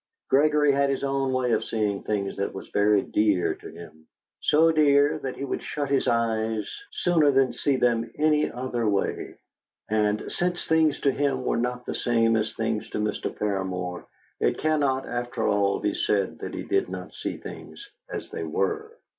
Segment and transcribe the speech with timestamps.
[0.31, 4.07] Gregory had his own way of seeing things that was very dear to him
[4.39, 9.37] so dear that he would shut his eyes sooner than see them any other way.
[9.91, 13.31] And since things to him were not the same as things to Mr.
[13.31, 14.05] Paramor,
[14.39, 18.97] it cannot, after all, be said that he did not see things as they were.